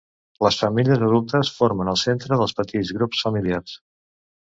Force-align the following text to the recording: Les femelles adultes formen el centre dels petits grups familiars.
Les 0.43 0.55
femelles 0.59 1.03
adultes 1.07 1.51
formen 1.57 1.91
el 1.91 1.99
centre 2.05 2.39
dels 2.39 2.57
petits 2.61 2.95
grups 3.01 3.21
familiars. 3.27 3.77